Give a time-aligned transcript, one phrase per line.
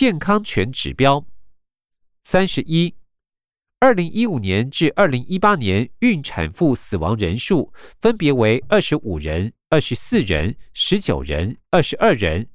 [0.00, 1.26] 健康权指标。
[2.24, 2.94] 三十一，
[3.80, 12.48] 二零一五年至二零一八年孕产妇死亡人数分别为二十五人、二十四人、十九人、二十二人。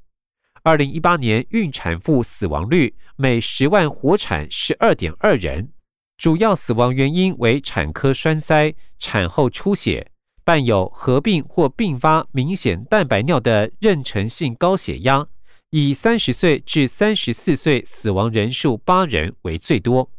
[0.64, 5.72] 二零一八年孕产妇死亡率每十万活产十二点二人，
[6.18, 10.12] 主要死亡原因为产科栓塞、产后出血、
[10.44, 15.28] 伴有合并或并发明显蛋白尿的妊娠性高血压。
[15.72, 20.12] 以三十岁至三十四岁死亡人数八人为最多。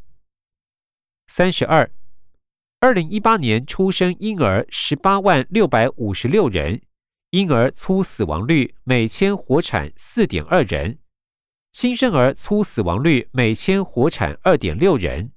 [1.28, 1.90] 三十二，
[2.80, 6.82] 二零一八年出生婴儿十八万六百五十六人，
[7.30, 10.98] 婴儿粗死亡率每千活产四点二人，
[11.72, 15.32] 新生儿粗死亡率每千活产二点六人。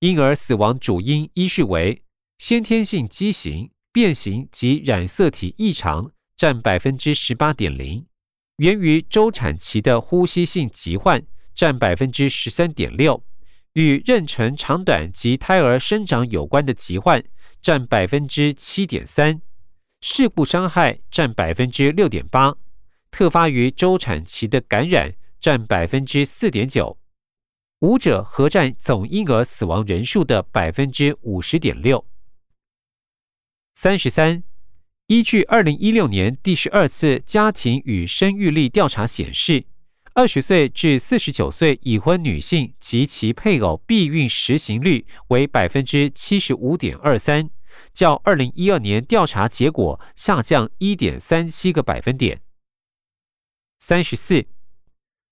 [0.00, 2.04] 婴儿死亡主因依序为
[2.38, 8.06] 先天性畸形、变形及染色体异常，占百分之十八点零。
[8.58, 13.24] 源于周产期的呼吸性疾患占百分之十三点六，
[13.72, 17.24] 与妊娠长短及胎儿生长有关的疾患
[17.60, 19.40] 占百分之七点三，
[20.00, 22.54] 事故伤害占百分之六点八，
[23.10, 26.96] 特发于周产期的感染占百分之四点九，
[27.80, 32.06] 五者合占总婴儿死亡人数的百分之五十点六。
[33.74, 34.44] 三十三。
[35.08, 39.66] 依据二零一六年第十二次家庭与生育力调查显示，
[40.14, 47.50] 二十岁至四十九岁已婚女性及其配偶避孕实行率为百分之七十五点二三，
[47.92, 52.40] 较二零一二年调查结果下降一点三七个百分点。
[53.78, 54.46] 三十四，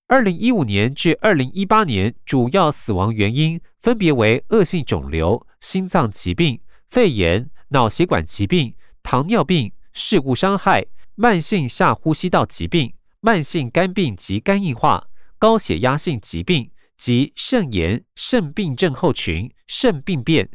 [0.06, 8.74] 二零一五年至二零一八年主要死亡原因分别为恶性肿瘤、心脏疾病、肺炎、脑血管疾病。
[9.02, 15.08] 糖尿病、事故伤害、慢性下呼吸道疾病、慢性肝病及肝硬化、
[15.38, 20.48] 高血压性疾病及肾炎、肾病症候群、肾病变。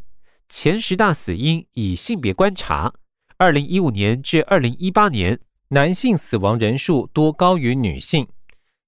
[0.50, 2.94] 前十大死因以性别观察，
[3.38, 8.28] 二零一五年至二零一八年，男性死亡人数多高于女性。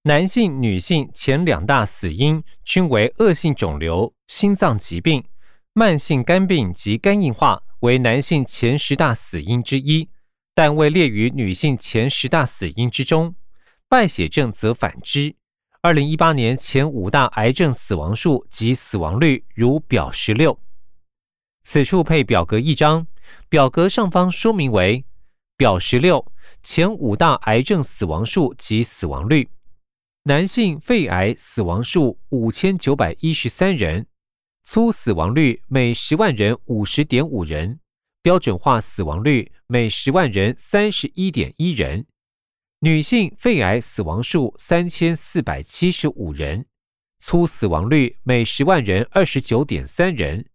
[0.04, 5.26] 男性、女性前两大死因均为恶性肿瘤、心脏疾病、
[5.74, 7.62] 慢性肝病及肝硬化。
[7.82, 10.10] 为男性前十大死因之一，
[10.54, 13.36] 但未列于女性前十大死因之中。
[13.88, 15.36] 败血症则反之。
[15.82, 20.60] 二零一八年前五大癌症死亡数及死亡率如表十六。
[21.64, 23.08] 此处配表格一张，
[23.48, 25.06] 表格上方说明为
[25.56, 26.30] 表十六
[26.62, 29.50] 前五大癌症死亡数及死亡率。
[30.24, 34.06] 男性肺癌死亡数五千九百一十三人。
[34.72, 37.80] 粗死亡率每十万人五十点五人，
[38.22, 42.06] 标准化死亡率每十万人三十一点一人。
[42.82, 46.68] 女性肺癌死亡数三千四百七十五人，
[47.18, 50.48] 粗死亡率每十万人二十九点三人，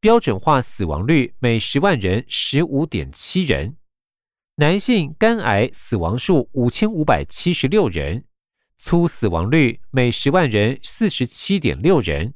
[0.00, 3.76] 标准化死亡率每十万人十五点七人。
[4.56, 8.24] 男性肝癌死亡数五千五百七十六人，
[8.78, 12.32] 粗死亡率每十万人四十七点六人。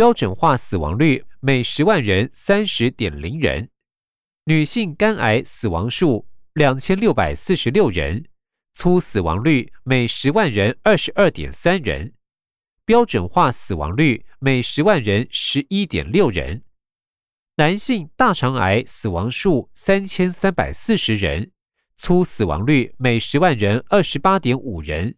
[0.00, 3.68] 标准化死亡率每十万人三十点零人，
[4.46, 8.24] 女性肝癌死亡数两千六百四十六人，
[8.72, 12.14] 粗死亡率每十万人二十二点三人，
[12.86, 16.62] 标准化死亡率每十万人十一点六人。
[17.56, 21.50] 男性大肠癌死亡数三千三百四十人，
[21.98, 25.14] 粗死亡率每十万人二十八点五人，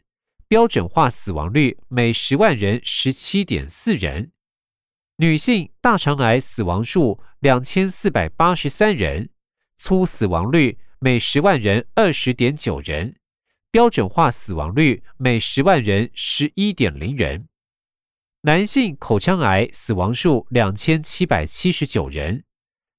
[0.48, 4.32] 标准化死亡率每十万人十七点四人。
[5.22, 9.30] 女性大肠癌死亡数两千四百八十三人，
[9.76, 13.14] 粗死亡率每十万人二十点九人，
[13.70, 17.46] 标准化死亡率每十万人十一点零人。
[18.40, 22.42] 男性口腔癌死亡数两千七百七十九人，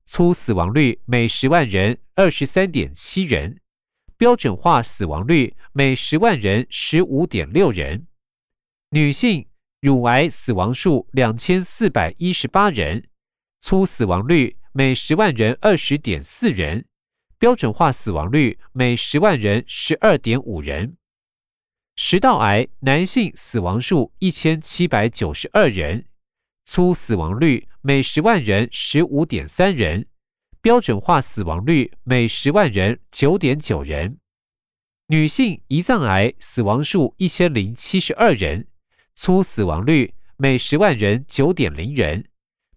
[0.05, 3.59] 粗死亡率每十万人二十三点七人，
[4.15, 8.07] 标准化死亡率每十万人十五点六人。
[8.91, 9.45] 女性。
[9.83, 13.03] 乳癌死亡数两千四百一十八人，
[13.59, 16.85] 粗死亡率每十万人二十点四人，
[17.37, 20.95] 标准化死亡率每十万人十二点五人。
[21.97, 26.05] 食道癌男性死亡数一千七百九十二人，
[26.63, 30.07] 粗死亡率每十万人十五点三人，
[30.61, 34.17] 标准化死亡率每十万人九点九人。
[35.07, 38.65] 女性胰脏癌死亡数一千零七十二人。
[39.15, 42.25] 粗死亡率每十万人九点零人，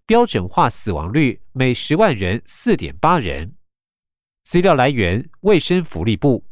[0.05, 3.55] 标准化死亡率每十万人四点八人。
[4.43, 6.45] 资料来源：卫生福利部。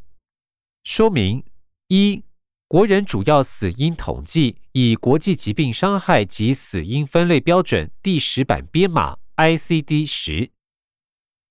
[0.84, 1.44] 说明：
[1.88, 2.24] 一、
[2.68, 10.52] 国人主要死因统计以国际疾病伤害及死因分类标准第十版编码 ICD 十。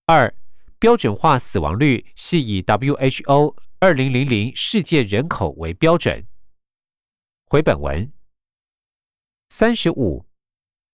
[0.06, 0.34] 二、
[0.78, 6.26] 标准化死亡率是以 WHO 二零零零世界人口为标准。
[7.46, 8.12] 回本文。
[9.56, 10.26] 三十五，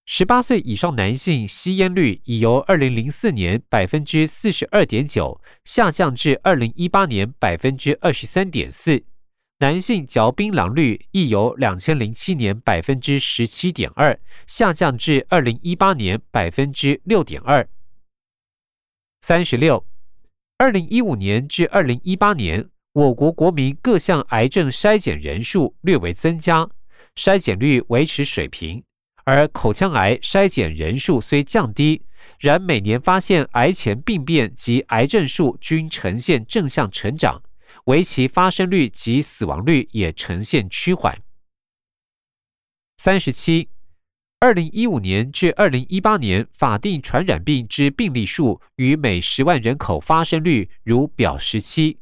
[0.04, 9.02] 十八岁以上男性吸烟率已由二零零四年百分之四十二点九下降至二零一八年百分之二十三点四。
[9.60, 17.66] 男性嚼槟榔率亦由两千零七年百分之十七点二下降至二零一八年百分之六点二。
[19.22, 19.86] 三十六，
[20.58, 26.68] 二零一五年至二零一八年，我国国民各项癌症筛检人数略为增加，
[27.16, 28.82] 筛检率维持水平，
[29.24, 32.02] 而口腔癌筛检人数虽降低，
[32.38, 37.42] 然每年发现癌前病变及癌症数均呈现正向成长。
[37.84, 41.18] 为其发生率及死亡率也呈现趋缓。
[42.98, 43.70] 三十七，
[44.38, 51.98] 二零一五年至二零一八年法定传染病之病例数与每十万人口发生率如表十七，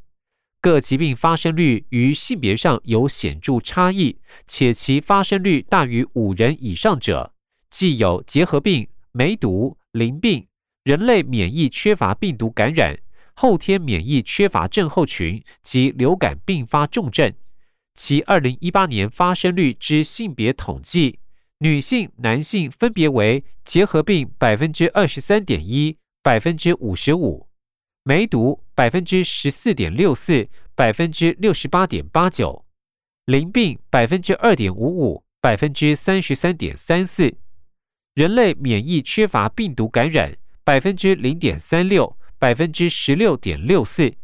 [0.60, 7.32] 各疾病发生率与性别上有显著差异，且其发生率大于五人以上者，
[7.70, 10.46] 既有结核病、梅毒、淋病、
[10.84, 12.98] 人类免疫缺乏病毒感染。
[13.34, 17.32] 后天免疫缺乏症候群及流感并发重症，
[17.94, 21.20] 其二零一八年发生率之性别统计，
[21.58, 27.47] 女性、男性分别为结核病百分之二十三点一、百分之五十五，
[28.08, 32.64] 梅毒百分之十四点六四、百分之六十八点八九，
[33.26, 37.36] 淋病百分之二点五五、百分之三十三点三四，
[38.14, 40.34] 人类免疫缺乏病毒感染
[40.64, 42.16] 百分之零点三六。
[42.38, 44.14] 百分之十六点六四，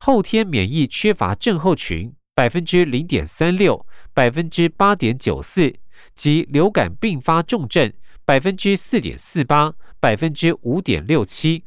[0.00, 5.72] 后天免疫缺乏症候群百分之零点三六，百分之八点九四
[6.14, 7.90] 及流感并发重症
[8.26, 11.64] 百分之四点四八，百分之五点六七。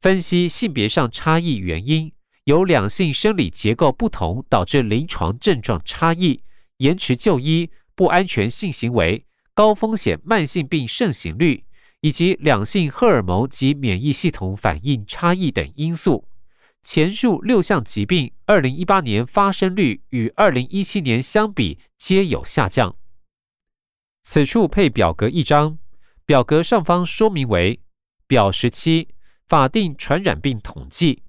[0.00, 2.12] 分析性别上差异原因，
[2.44, 6.42] 有两性生理结构不同导致临床症状差异、
[6.78, 11.64] 延迟就医、不安全性行为、高风险慢性病盛行率。
[12.02, 16.28] 以及两性荷尔蒙及免疫系统反应差异等因素，
[16.82, 22.94] 前述六项疾病，二零一八年发生率与二零一七年相比皆有下降。
[24.22, 25.78] 此处配表格一张，
[26.24, 27.80] 表格上方说明为
[28.28, 29.08] 表十七
[29.48, 31.22] 法定传染病统计。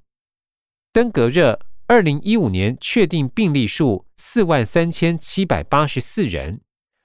[0.91, 6.61] 登革热，二零一五年确定病例数四万三千七百八十四人，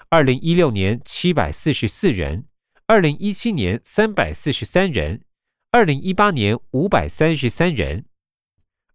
[0.08, 2.46] 二零一六年七百四十四人。
[2.86, 5.22] 二零一七年三百四十三人，
[5.70, 8.06] 二零一八年五百三十三人，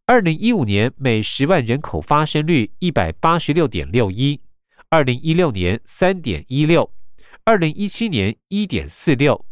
[0.06, 4.42] 二零一五年每十万人口发生率一百八十六点六一，
[4.90, 6.92] 二零一六年三点一六，
[7.46, 9.46] 二零一七年一点四六，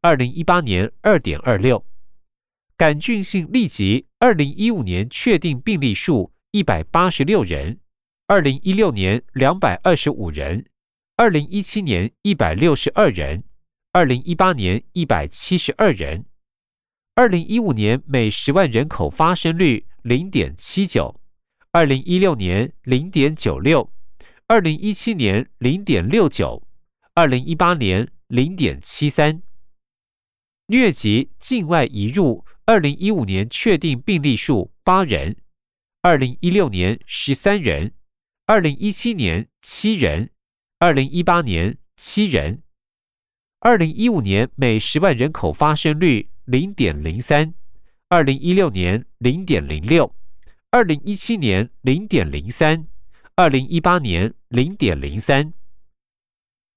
[0.00, 1.84] 二零一八年二点二六。
[2.76, 7.78] 杆菌性痢疾，二零一五年确定病例数一百八十六人，
[8.26, 10.64] 二零一六年两百二十五人，
[11.16, 13.44] 二零一七年一百六十二人。
[13.94, 16.24] 二零一八年一百七十二人，
[17.14, 21.20] 二零一五年每十万人口发生率零点七九，
[21.72, 23.92] 二零一六年零点九六，
[24.46, 26.66] 二零一七年零点六九，
[27.12, 29.42] 二零一八年零点七三。
[30.68, 35.36] 疟疾境外移入，二零一五年确定病例数八人，
[36.00, 37.92] 二零一六年十三人，
[38.46, 40.30] 二零一七年七人，
[40.78, 42.62] 二零一八年七人。
[43.60, 47.54] 二零一五年每十万人口发生率零点零三，
[48.08, 50.14] 二零一六年零点零六，
[50.70, 52.86] 二零一七年零点零三，
[53.36, 55.52] 二零一八年零点零三。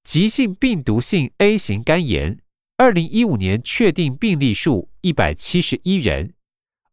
[0.03, 2.39] 急性病毒性 A 型肝炎，
[2.77, 6.33] 二零一五年确定病例数一百七十一人，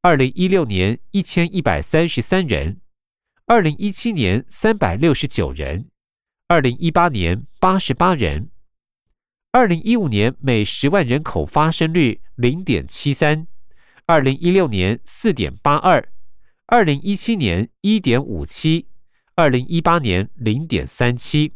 [0.01, 2.81] 二零一六年一千一百三十三人，
[3.47, 5.89] 二零一七年三百六十九人，
[6.47, 8.49] 二零一八年八十八人。
[9.51, 13.49] 二零一五年每十万人口发生率零点七三，
[14.07, 16.13] 二零一六年四点八二，
[16.67, 18.87] 二零一七年一点五七，
[19.35, 21.55] 二零一八年零点三七。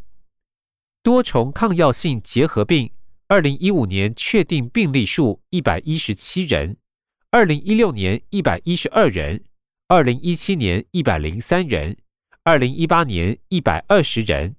[1.01, 2.91] 多重抗药性结核病，
[3.29, 6.77] 二零一五年确定病例数一百一十七人，
[7.29, 9.43] 二零一六年一百一十二人，
[9.89, 11.97] 二零一七年一百零三人，
[12.43, 14.55] 二零一八年一百二十人。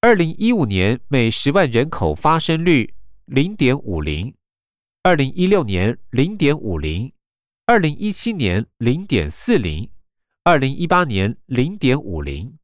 [0.00, 4.32] 二零一五年每十万人口发生率零点五零，
[5.02, 7.12] 二零一六年零点五零，
[7.66, 9.90] 二零一七年零点四零，
[10.44, 12.56] 二零一八年零点五零。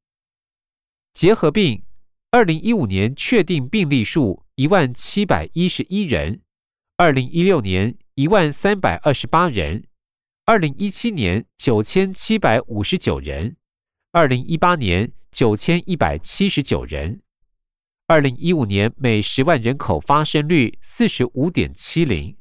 [1.13, 1.83] 结核病，
[2.31, 6.41] 二零一五年确定病例数一万七百一十一人，
[6.97, 9.85] 二零一六年一万三百二十八人，
[10.47, 13.55] 二零一七年九千七百五十九人，
[14.11, 17.23] 二零一八年九千一百七十九人。
[18.09, 22.37] 二零一五年每十万人口发生率四十五点七零，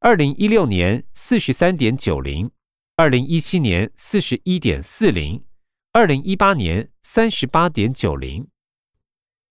[0.00, 2.50] 二零一六年四十三点九零，
[2.96, 5.44] 二零一七年四十一点四零，
[5.92, 8.48] 二零一八年三十八点九零。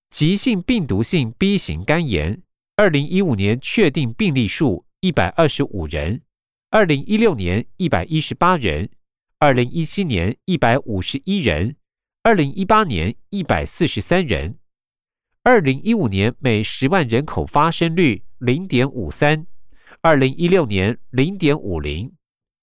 [0.09, 2.41] 急性病毒性 B 型肝炎，
[2.75, 6.21] 二零一五年确定病例数一百二十五人，
[6.71, 8.89] 二零一六年一百一十八人，
[9.37, 11.75] 二零一七年一百五十一人，
[12.23, 14.57] 二零一八年一百四十三人。
[15.43, 19.45] 二零一五年每十万人口发生率零点五三，
[20.01, 22.11] 二零一六年零点五零，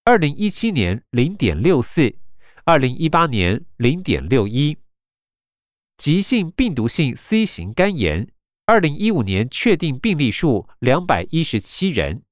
[0.04, 2.12] 二零一七年零点六四，
[2.64, 4.76] 二零一八年零点六一。
[5.96, 8.28] 急性病毒性 C 型肝炎，
[8.66, 12.22] 二零一五年确定病例数两百一十七人，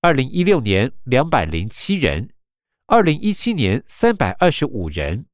[0.00, 2.30] 二零一六年两百零七人，
[2.86, 5.26] 二零一七年三百二十五人，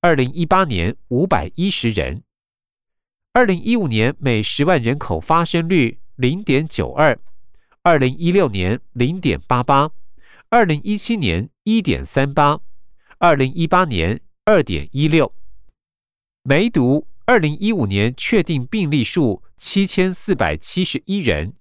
[0.00, 2.22] 二零一八年五百一十人。
[3.32, 7.16] 二零一五年每十万人口发生率零点九二，
[7.82, 9.92] 二零一六年零点八八，
[10.48, 12.60] 二零一七年一点三八，
[13.18, 15.32] 二零一八年二点一六。
[16.42, 21.54] 梅毒，二零一五年确定病例数七千四百七十一人，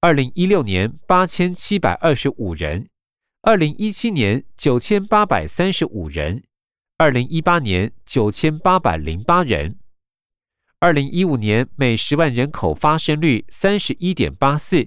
[0.00, 2.88] 二零一六年八千七百二十五人，
[3.42, 6.44] 二零一七年九千八百三十五人，
[6.98, 9.80] 二零一八年九千八百零八人。
[10.78, 14.86] 二零一五年每十万人口发生率三十一点八四，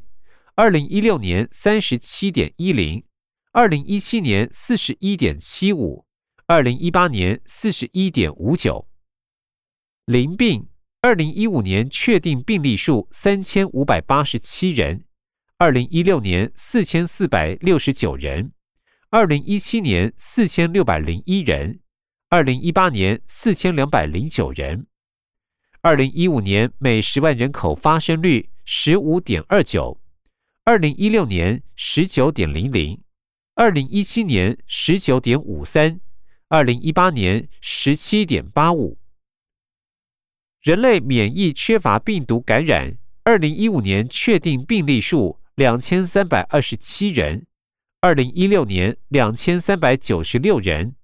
[0.55, 3.03] 二零一六年三十七点一零，
[3.51, 6.05] 二零一七年四十一点七五，
[6.47, 8.87] 二零一八年四十一点五九。
[10.05, 10.67] 淋病，
[11.01, 15.05] 二零一五年确定病例数三千五百八十七人，
[15.57, 18.51] 二零一六年四千四百六十九人，
[19.11, 21.81] 二零一七年四千六百零一人，
[22.29, 24.87] 二零一八年四千两百零九人。
[25.81, 30.01] 二零一五年每十万人口发生率十五点二九，
[30.65, 32.99] 二零一六年十九点零零，
[33.53, 36.01] 二零一七年十九点五三，
[36.49, 38.97] 二零一八年十七点八五。
[40.61, 47.47] 人类免疫缺乏病毒感染，二零一五年确定病例数两千三百二十七人，
[47.99, 50.95] 二零一六年两千三百九十六人，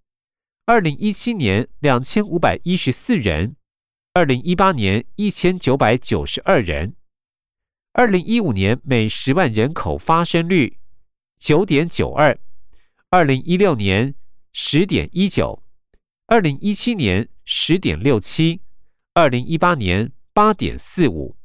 [0.67, 3.55] 二零一七年两千五百一十四人。
[4.13, 6.95] 二零一八年一千九百九十二人，
[7.93, 10.77] 二零一五年每十万人口发生率
[11.39, 12.37] 九点九二，
[13.09, 14.13] 二零一六年
[14.53, 15.63] 十点一九，
[16.27, 18.61] 二零一七年十点六七，
[19.19, 21.35] 二零一八年八点四五。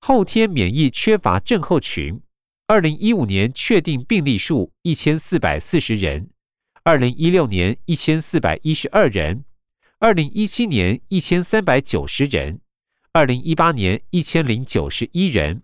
[0.00, 2.22] 后天免疫缺乏症候群，
[2.66, 6.30] 二零一五年确定病例数一千四百四十人，
[6.82, 9.44] 二零一六年一千四百一十二人。
[9.98, 12.62] 二零一七年一千三百九十人，
[13.12, 15.62] 二零一八年一千零九十一人，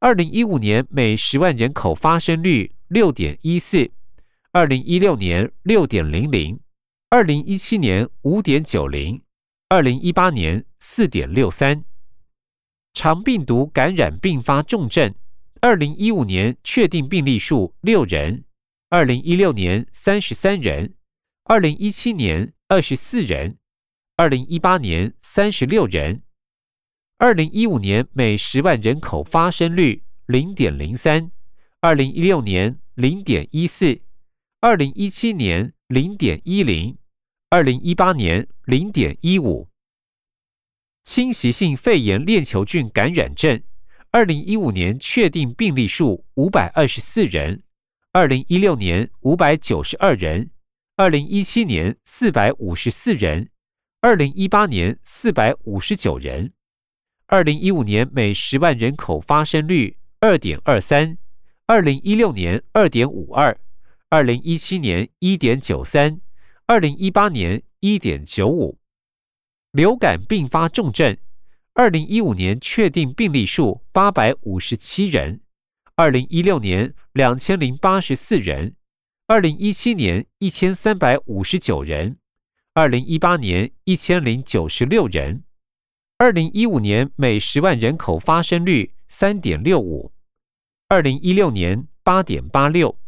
[0.00, 3.92] 二零一五年每十万人口发生率六点一四，
[4.50, 6.58] 二零一六年六点零零，
[7.10, 9.22] 二零一七年五点九零，
[9.74, 11.84] 二零一八年四点六三。
[12.92, 15.12] 肠病毒感染并发重症，
[15.60, 18.44] 二零一五年确定病例数六人，
[18.88, 20.94] 二零一六年三十三人，
[21.42, 22.52] 二零一七年。
[22.68, 23.58] 二十四人，
[24.16, 26.22] 二零一八年三十六人，
[27.18, 31.32] 二零一五年每十万人口发生率零点零三，
[31.80, 34.00] 二零一六年零点一四，
[34.60, 36.96] 二零一七年零点一零，
[37.54, 39.68] 二零一八年零点一五。
[41.04, 43.62] 侵袭性肺炎链球菌感染症，
[44.10, 47.62] 二零一五年确定病例数五百二十四人，
[48.10, 50.50] 二零一六年五百九十二人。
[50.96, 53.48] 二零一七年四百五十四人，
[54.00, 56.52] 二零一八年四百五十九人，
[57.26, 61.16] 二零一五年每十万人口发生率二点二三，
[61.66, 63.56] 二零一六年二点五二，
[64.08, 66.20] 二零一七年一点九三，
[66.66, 68.78] 二零一八年一点九五。
[69.70, 71.14] 流感并发重症，
[71.74, 75.42] 二零一五年确定病例数八百五十七人，
[75.94, 78.76] 二零一六年两千零八十四人。
[79.26, 82.16] 二零一七年一千三百五十九人，
[82.72, 85.44] 二零一八年一千零九十六人，
[86.16, 90.12] 二零一五年每十万人口发生率三点六五，
[90.88, 92.98] 二零一六年八点八六，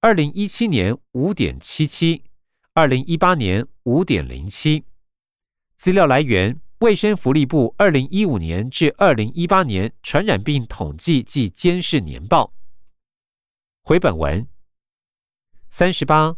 [0.00, 2.24] 二零一七年五点七七，
[2.74, 4.84] 二零一八年五点零七。
[5.76, 12.54] 资料来源：卫生福利部二零一五年至二零一八年传染病统计及监视年报。
[13.82, 14.46] 回本文
[15.68, 16.34] 三十八，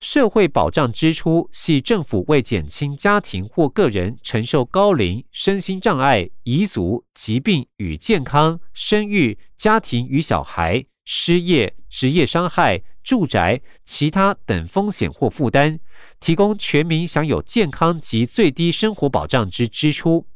[0.00, 12.82] 社会保障支出系政府为减轻家庭或个人承受高龄、身心障碍、遗族、疾病与健康、生育、家庭与小孩、失业、职业伤害。
[13.02, 15.78] 住宅、其他等风险或负担，
[16.18, 20.26] 提供全民享有健康及最低生活保障之支出。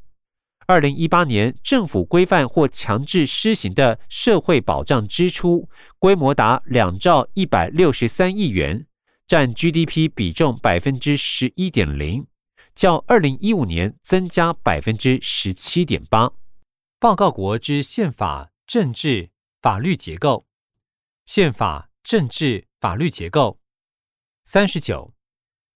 [0.66, 5.68] 二零一八年政府规范或强制施行的社会保障支出
[5.98, 8.86] 规模达两兆一百六十三亿元，
[9.26, 12.26] 占 GDP 比重百分之十一点零，
[12.74, 16.32] 较二零一五年增加百分之十七点八。
[16.98, 19.28] 报告国之宪法、政治、
[19.60, 20.46] 法律结构，
[21.26, 21.90] 宪法。
[22.04, 23.58] 政治法律结构
[24.44, 25.14] 三十九，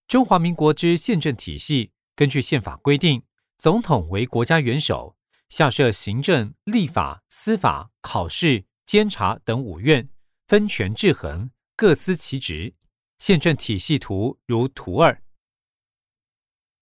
[0.06, 3.22] 中华民国之宪政体系，根据宪法规定，
[3.56, 5.16] 总统为国家元首，
[5.48, 10.06] 下设行政、立法、司法、考试、监察等五院，
[10.46, 12.74] 分权制衡，各司其职。
[13.16, 15.22] 宪政体系图如图二，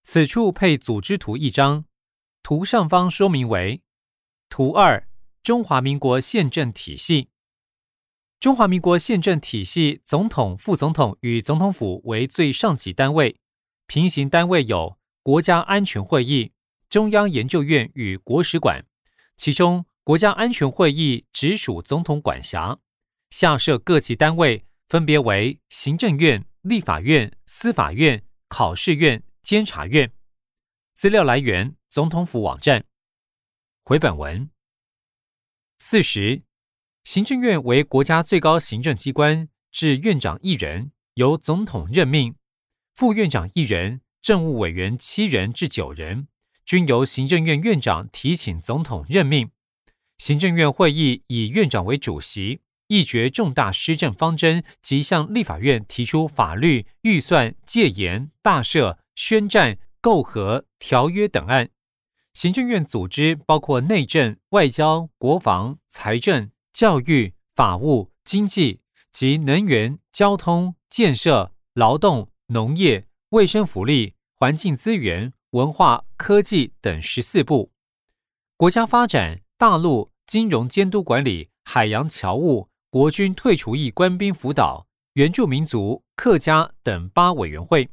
[0.03, 1.85] 此处配组织图一张，
[2.43, 3.81] 图上方说明为
[4.49, 5.09] 图二
[5.45, 7.31] 中华民国宪政体系。
[8.39, 13.41] 中华民国宪政体系，总统、副总统与总统府为最上级单位，
[13.87, 16.53] 平行单位有国家安全会议、
[16.89, 18.85] 中央研究院与国史馆。
[19.37, 22.79] 其中，国家安全会议直属总统管辖，
[23.31, 30.13] 下设各级单位，分别为行政院、立法院、司法院、考试院、监察院。
[30.93, 32.85] 资料来源：总统府网站。
[33.83, 34.51] 回本文
[35.79, 36.46] 四十。
[37.07, 42.33] 行政院为国家最高行政机关，至院长一人，由总统任命；
[42.97, 46.27] 副院长一人，政务委员七人至九人，
[46.65, 49.49] 均由行政院院长提请总统任命。
[50.19, 61.69] 行政院会议以院长为主席，议决重大施政方针及向立法院提出法律、预算、戒严、大赦、宣战、媾和、条约等案。
[62.35, 66.51] 行政院组织包括内政、外交、国防、财政。
[66.77, 77.71] 教育、法务、经济及能源、交通、建设、劳动、农业、卫生福利、环境资源、文化、科技等十四部；
[78.59, 87.89] 国家发展、大陆、金融监督管理、海洋侨务、国军退出役官兵辅导、原住民族、客家等八委员会；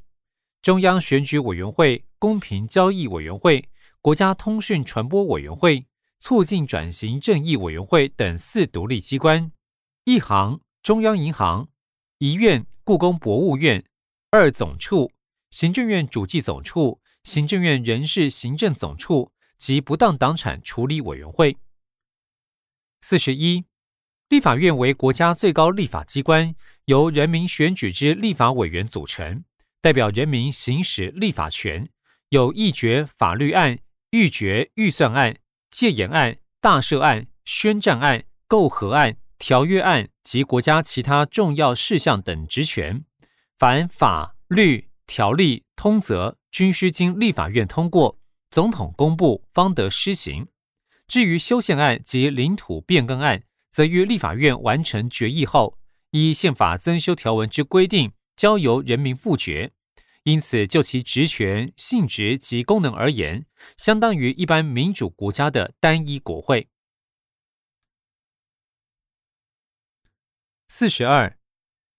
[0.62, 3.70] 中央选举委员会、公平交易委员会、
[4.02, 5.86] 国家通讯传播委员会。
[6.24, 9.52] 促进转型正义委员会等四独立机关，
[10.06, 11.68] 一行中央银行，
[12.20, 13.84] 一院故宫博物院，
[14.32, 15.12] 二总处
[15.52, 21.58] 行政院主计总处、行政院人事行政总处及不当党产处理委员会。
[23.02, 23.66] 四十一，
[24.30, 26.56] 立法院为国家最高立法机关，
[26.86, 29.44] 由人民选举之立法委员组成，
[29.82, 31.90] 代表人民行使立法权，
[32.30, 33.80] 有议决法律案、
[34.12, 35.36] 预决预算案。
[35.74, 43.04] 戒严案、大赦案、宣战案、媾和案、条约案及国家其他重要事项等职权，
[43.58, 48.20] 凡法律条例通则，均需经立法院通过，
[48.52, 50.48] 总统公布方得施行。
[51.08, 55.80] 至于修宪案及领土变更案，则于立法院完成决议后，
[56.12, 59.72] 依宪法增修条文之规定，交由人民复决。
[60.24, 66.70] 因此，就其职权、性质及功能而言，相当于一般民主国家的单一国会。
[70.70, 71.38] 四十二，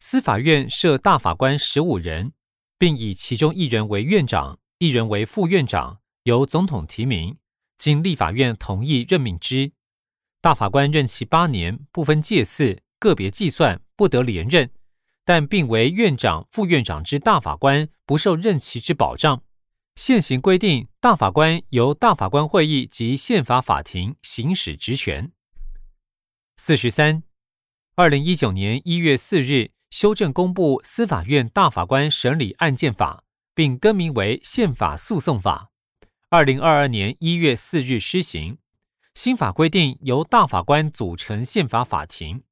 [0.00, 2.32] 司法院设大法官十五人，
[2.78, 7.36] 并以其中一人为院长，一人为副院长，由总统提名，
[7.76, 9.72] 经立法院同意任命之。
[10.40, 14.70] 大法官任期八年，不分届次，个别计算，不得连任。
[15.24, 19.42] 但并为院长、副院长之大法官，不受任期之保障。
[19.96, 25.30] 现行规定，大法官由大法官会议及宪法法庭行使职权。
[26.56, 27.22] 四十三，
[27.94, 33.22] 二零一九年一月四日修正公布《司法院大法官审理案件法》，
[33.54, 35.70] 并更名为《宪法诉讼法》。
[36.28, 38.58] 二零二二年一月四日施行。
[39.14, 42.42] 新法规定，由大法官组成宪法法庭。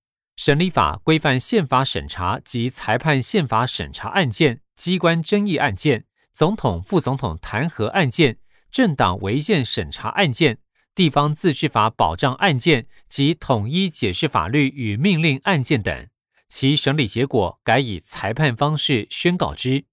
[0.45, 10.59] 审理法规范宪法审查及裁判宪法审查案件、机关争议案件、总统、副总统弹劾案件、政党违宪审查案件、
[10.97, 16.09] 地方自治法保障案件及统一解释法律与命令案件等，
[16.49, 19.85] 其审理结果改以裁判方式宣告之。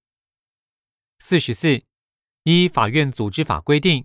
[1.20, 1.80] 四十四，
[2.42, 4.04] 依法院组织法规定，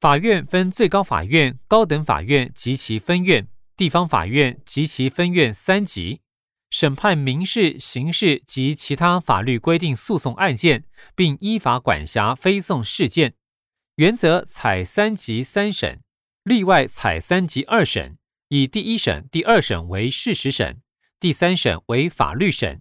[0.00, 6.22] 法院分最高法院、高等法院及其分院、地方法院及其分院三级，
[6.70, 10.84] 审判民事、刑事及其他法律规定诉讼案件，
[11.14, 13.34] 并依法管辖非讼事件。
[13.96, 16.02] 原则采三级三审，
[16.44, 20.80] 例外采三级二审，以第一审、第二审为事实审，
[21.20, 22.80] 第三审为法律审。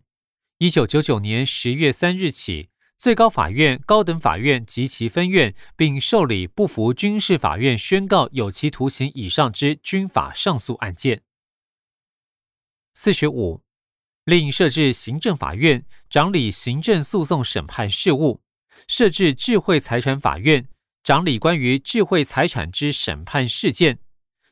[0.59, 2.69] 一九九九年十月三日起。
[2.97, 11.21] 最高法院、高等法院及其分院，并受理不服军事法院宣告有期徒刑以上之军法上诉案件。
[12.93, 13.61] 四十五，
[14.23, 18.39] 另设置行政法院，掌理行政诉讼审判事务；
[18.87, 20.67] 设置智慧财产法院，
[21.03, 23.97] 掌理关于智慧财产之审判事件；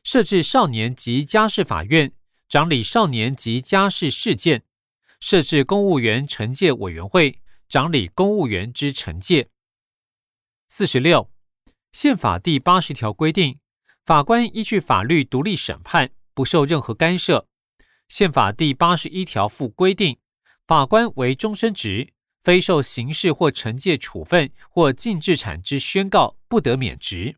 [0.04, 2.12] 设置少年及家事法院，
[2.46, 4.60] 掌理少年及家事事件；
[5.18, 7.40] 设置公务员惩戒委员会。
[7.68, 9.48] 掌理公务员之惩戒。
[10.68, 11.30] 四十六，
[11.92, 13.58] 宪法第八十条规定，
[14.04, 17.46] 法官依据法律独立审判，不受任何干涉。
[18.08, 20.18] 宪法第八十一条附规定，
[20.66, 27.36] 法官为终身职，非受刑事或惩戒处分或禁制产之宣告，不得免职；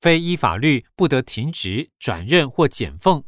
[0.00, 3.24] 非依法律不得停职、转任或减俸。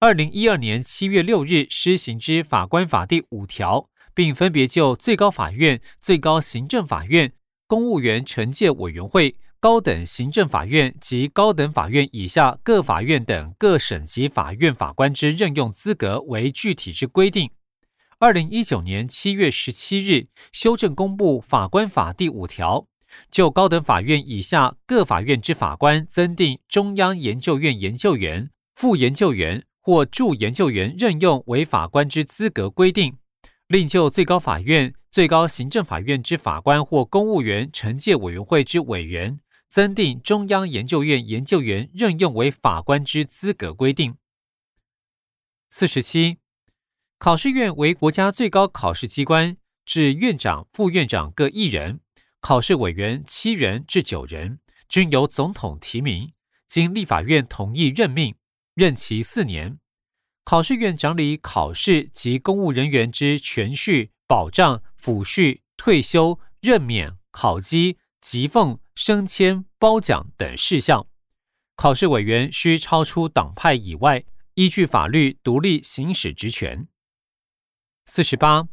[0.00, 3.88] 二零一二年七月六日施行之法官法第五条。
[4.14, 7.32] 并分别就最高法院、最高行政法院、
[7.66, 17.50] 公务员惩戒委员会、高等行政法院及高等法院以下各法院等各省级法院法官之任用资格为具体之规定。
[18.18, 22.86] 二零一九年七月十七日修正公布法官法第五条，
[23.30, 33.16] 就高等法院以下各法院之法官增订中央研究院研究员、副研究员或助研究员任用为法官之资格规定。
[33.68, 44.16] 另就最高法院、最高行政法院之法官或公务员惩戒委员会之委员，增订中央研究院研究员任用为法官之资格规定。
[45.70, 46.36] 四十七，
[47.18, 52.00] 考试院为国家最高考试机关，至院长、副院长各一人，
[52.40, 56.34] 考试委员七人至九人，均由总统提名，
[56.68, 58.34] 经立法院同意任命，
[58.74, 59.78] 任期四年。
[60.44, 71.06] 考试院掌理考试及公务人员之权序、保障、抚恤、退休、任免、考绩、级俸、升迁、褒奖等事项。
[71.76, 76.86] 考试委员需超出党派以外，依据法律独立行使职权。
[78.04, 78.68] 四十八，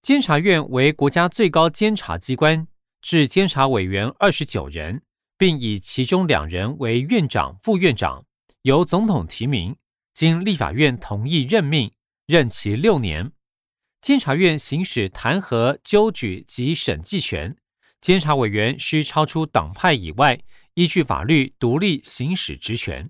[0.00, 2.66] 监察院为国家最高监察机关，
[3.02, 5.02] 至监察委员二十九人，
[5.36, 8.24] 并以其中两人为院长、副院长，
[8.62, 9.76] 由总统提名。
[10.18, 11.92] 经立法院同意任命，
[12.26, 13.30] 任期六年。
[14.00, 17.56] 监察院行使弹劾、纠举及审计权，
[18.00, 20.40] 监察委员需超出党派以外，
[20.74, 23.08] 依据法律独立行使职权。